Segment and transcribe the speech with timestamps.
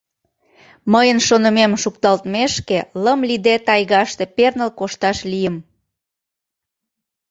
[0.93, 5.55] Мыйын шонымем шукталтмешке лым лийде тайгаште перныл кошташ лийым.